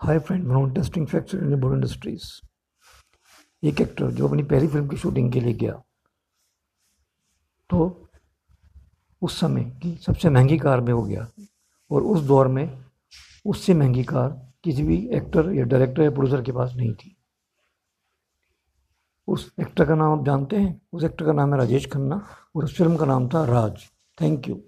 [0.00, 2.24] Hi friend one interesting fact in board industries
[3.62, 5.72] एक actor जो अपनी पहली फ़िल्म की शूटिंग के लिए गया।
[7.70, 8.08] तो
[9.22, 11.26] उस समय की सबसे महँगी कार में हो गया
[11.90, 12.84] और उस दौर में
[13.46, 14.28] उससे महँगी कार
[14.64, 17.16] किसी भी एक्टर या डायरेक्टर या प्रोड्यूसर के पास नहीं थी।
[19.28, 20.80] उस एक्टर का नाम आप जानते हैं?
[20.92, 22.26] उस एक्टर का नाम है राजेश खन्ना
[22.56, 23.88] और उस फ़िल्म का नाम था राज।
[24.20, 24.60] Thank you